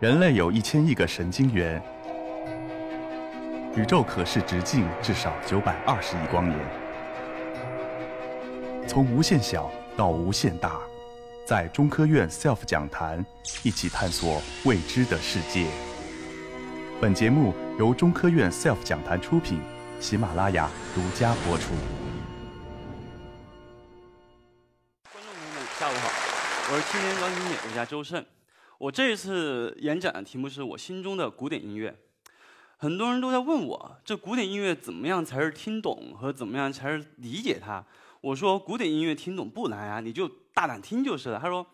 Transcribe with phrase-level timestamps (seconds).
[0.00, 1.82] 人类有一千亿个神经元，
[3.74, 6.56] 宇宙可视直径至少九百二十亿光年。
[8.86, 10.78] 从无限小到无限大，
[11.44, 13.26] 在中科院 SELF 讲坛
[13.64, 15.66] 一起探索未知的世界。
[17.00, 19.60] 本节目由中科院 SELF 讲坛出品，
[19.98, 21.74] 喜马拉雅独家播出。
[25.10, 26.08] 观众朋友们，下午好，
[26.70, 28.24] 我是青年钢琴演奏家周胜。
[28.78, 31.96] 我这一次演讲的题目是我心中的古典音乐。
[32.76, 37.84] 很多人都在问我，这古典音乐怎么样才是听懂和怎么样才是理解它？
[38.20, 41.40] 我说古典音乐听懂不难啊，你就大胆听就是了。
[41.40, 41.66] 他说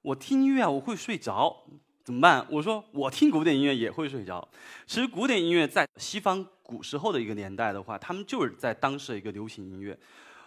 [0.00, 1.54] 我听音乐，我会睡着，
[2.02, 2.46] 怎么办？
[2.50, 4.48] 我说我听古典音乐也会睡着。
[4.86, 9.98] 其实古典音乐在西方古时候的一个年代的话，他们就是在当时的一个流行音乐。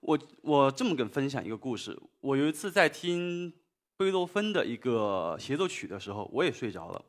[0.00, 3.52] 我我这么跟分享一个故事，我有一次在听。
[4.00, 7.04] 贝多芬的一个协奏曲的时候，我也睡着了。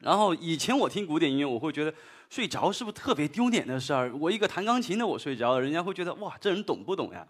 [0.00, 1.92] 然后以前我听古典音乐，我会觉得
[2.30, 4.10] 睡着是不是特别丢脸的事儿？
[4.16, 7.28] 我一个弹钢琴的，我睡着了，人家会觉得哇，这人懂不懂呀？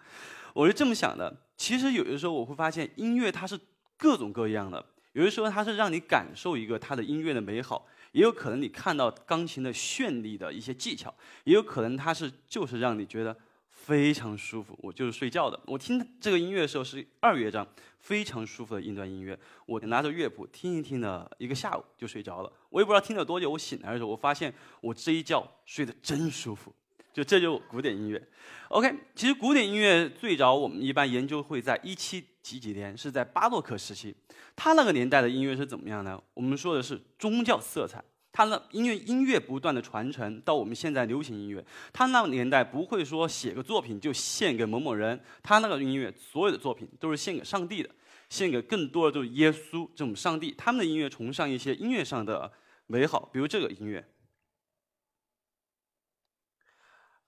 [0.52, 1.36] 我是这么想的。
[1.56, 3.58] 其实有的时候我会发现，音乐它是
[3.96, 4.86] 各种各样的。
[5.12, 13.36] 有的时候它是让你感受一个它的音乐的美好，也有可能你看到钢琴的绚丽的一些技巧，也有可能它是就是让你觉得。
[13.84, 15.60] 非常舒服，我就是睡觉的。
[15.66, 17.66] 我听这个音乐的时候是二乐章，
[17.98, 19.38] 非常舒服的一段音乐。
[19.66, 22.50] 我拿着乐谱听一听了一个下午就睡着了。
[22.70, 23.50] 我也不知道听了多久。
[23.50, 26.74] 我醒来的时候，我发现我这一觉睡得真舒服。
[27.12, 28.26] 就这就古典音乐。
[28.70, 34.16] OK，其实古典音乐最早我们一般研究会在一七几几年，是在巴洛克时期。
[34.56, 36.18] 他那个年代的音乐是怎么样呢？
[36.32, 38.02] 我们说的是宗教色彩。
[38.36, 47.88] 他那音乐音乐不断的传承到我们现在流行音乐，他那个年代不会说写个作品就献给某某人，他那个音乐所有的作品都是献给上帝的，
[48.28, 50.52] 献给更多的就是耶稣这种上帝。
[50.58, 52.52] 他们的音乐崇尚一些音乐上的
[52.88, 54.04] 美好，比如这个音乐，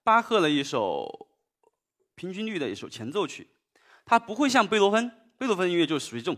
[0.03, 1.29] 巴赫的一首
[2.17, 3.47] 平均律的一首前奏曲，
[4.05, 5.09] 它不会像贝多芬，
[5.39, 6.37] 贝多芬音乐就属于这种，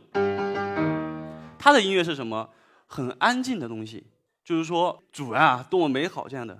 [1.58, 2.50] 他的音乐是什么？
[2.86, 4.06] 很安静的东西。
[4.48, 6.58] 就是说，主啊，多么美好这样的。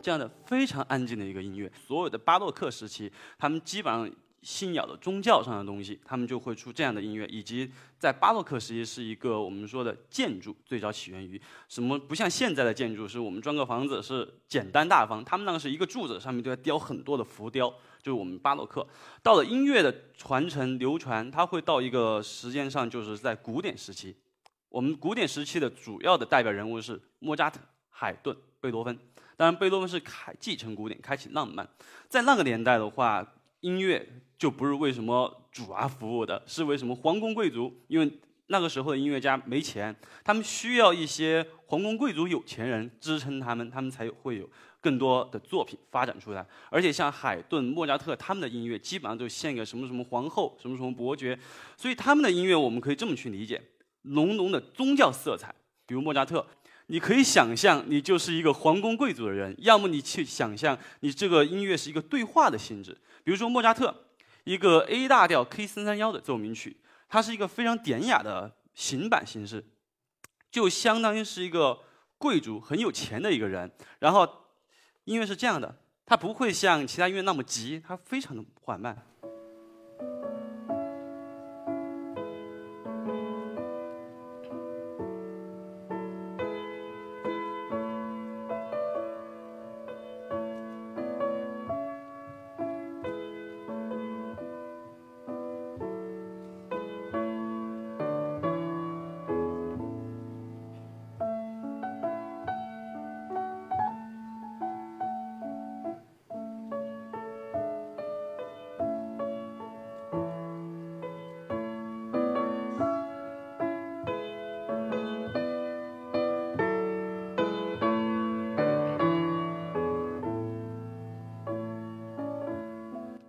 [0.00, 4.08] 这样的非常安静的一个音乐，所有的巴洛克时期，他们基本上。
[4.46, 7.68] 信仰的宗教上的东西，他们就会出这样的音乐，以及
[7.98, 11.98] 在巴洛克时期是一个我们说的建筑最早起源于什么？
[11.98, 17.68] 不像现在的建筑，是我们装个房子是简单大方，他们那个是一个柱子上面都要雕很多的浮雕，
[18.00, 18.86] 就是我们巴洛克。
[19.20, 24.14] 到了音乐的传承流传，它会到一个时间上，就是在古典时期。
[24.68, 27.58] 我们古典时期的主要的代表人物是莫扎特、
[27.90, 28.96] 海顿、贝多芬。
[29.36, 31.68] 当然，贝多芬是开继承古典，开启浪漫。
[32.08, 33.26] 在那个年代的话。
[33.60, 34.06] 音乐
[34.38, 37.72] 就不是为什么主啊服务的，是为什么皇宫贵族？
[37.88, 38.10] 因为
[38.48, 44.48] 那个时候的音乐家没钱，他们需要一些皇宫贵族有钱人支撑他们，他们才会有
[44.80, 46.46] 更多的作品发展出来。
[46.70, 51.38] 而且像海顿、莫扎特他们的音乐，基本上就献给什么什么皇后、什么什么伯爵，
[51.76, 53.62] 所以他们的音乐我们可以这么去理解：
[54.02, 55.54] 浓浓的宗教色彩。
[55.86, 56.46] 比如莫扎特。
[56.88, 62.96] 你可以想象，你就是一个皇宫贵族的人；要么你去想象，你这个音乐是一个对话的性质。
[63.24, 63.92] 比如说莫扎特，
[64.46, 66.76] 一个 A 大调 K 三三幺的奏鸣曲，
[67.08, 69.64] 它是一个非常典雅的行板形式，
[70.52, 71.80] 就相当于是一个
[72.16, 73.68] 贵族很有钱的一个人。
[73.98, 74.24] 然后
[75.02, 75.76] 音乐是这样的，
[76.06, 79.04] 它不会像其他音乐那么急，它非常的缓慢。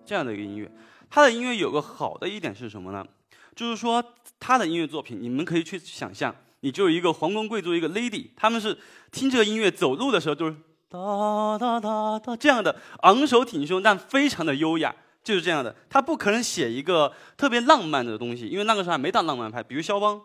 [0.07, 0.71] 这样的一个音乐，
[1.09, 3.06] 他的音乐有个好的一点是什么呢？
[3.54, 4.01] 就是说
[4.39, 8.77] 他的音乐作品，你们可以去想象，你就是一个皇宫贵族，一个 lady，他们是
[9.12, 10.56] 听这个音乐走路的时候，就是
[10.88, 14.95] 哒哒哒哒这样的昂首挺胸，但非常的优雅。
[15.24, 20.21] 就是这样的，他不可能写一个特别浪漫的东西，因为那个时候还没到浪漫派，比如肖邦。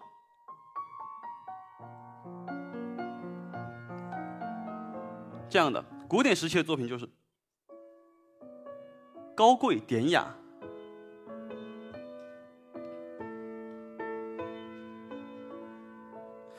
[5.50, 7.08] 这样的古典时期的作品就是
[9.34, 10.34] 高贵典雅。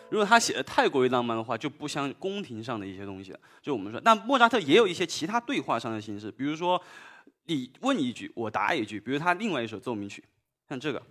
[0.09, 3.39] 如果他写的太过于浪漫的话，就不像宫廷上的一些东西了。
[3.61, 6.79] 就我们说，那莫扎特也有一些其他对话上的形式，比如说
[7.45, 8.99] 你问一句，我答一句。
[8.99, 10.23] 比如他另外一首奏鸣曲，
[10.69, 11.01] 像这个。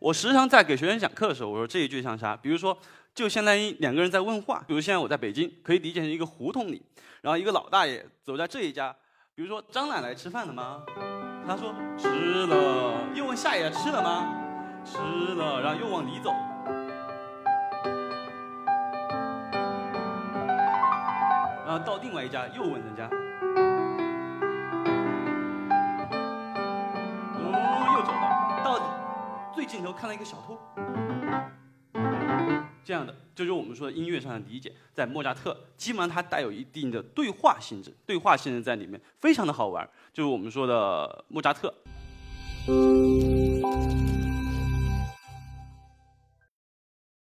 [0.00, 2.34] 我时常在给学生讲课的时候，我说这一句像啥？
[2.34, 2.76] 比如说，
[3.14, 4.64] 就相当于两个人在问话。
[4.66, 6.80] 比如现在我在北京，可以理解成一个胡同里，
[7.20, 8.96] 然后一个老大爷走在这一家，
[9.34, 10.82] 比如说张奶奶吃饭了吗？
[11.46, 12.94] 他说吃了。
[13.14, 14.26] 又问下一家吃了吗？
[14.86, 14.96] 吃
[15.34, 15.60] 了。
[15.60, 16.34] 然后又往里走，
[21.66, 23.06] 然后到另外一家又问人家。
[27.36, 27.52] 哦，
[27.96, 28.78] 又走了，到
[29.60, 30.58] 对镜头看到一个小偷，
[32.82, 41.74] 这样的就是我们说的音乐上的理解，在莫扎特基本上它带有一定的对话性质，对话性质在里面非常的好玩，就是我们说的莫扎特。